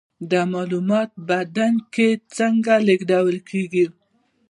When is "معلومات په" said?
0.53-1.21